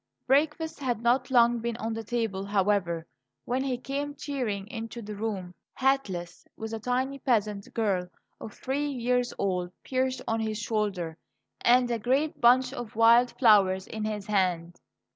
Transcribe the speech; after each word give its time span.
Breakfast 0.25 0.79
had 0.79 1.03
not 1.03 1.29
long 1.29 1.59
been 1.59 1.77
on 1.77 1.93
the 1.93 2.03
table, 2.03 2.43
however, 2.43 3.05
when 3.45 3.63
he 3.63 3.77
came 3.77 4.15
tearing 4.15 4.65
into 4.65 4.99
the 4.99 5.15
room, 5.15 5.53
hatless, 5.75 6.43
with 6.57 6.73
a 6.73 6.79
tiny 6.79 7.19
peasant 7.19 7.71
girl 7.75 8.07
of 8.39 8.51
three 8.55 8.87
years 8.87 9.31
old 9.37 9.71
perched 9.87 10.23
on 10.27 10.39
his 10.39 10.57
shoulder, 10.57 11.17
and 11.63 11.91
a 11.91 11.99
great 11.99 12.41
bunch 12.41 12.73
of 12.73 12.95
wild 12.95 13.29
flowers 13.37 13.85
in 13.85 14.03
his 14.03 14.25
hand. 14.25 14.81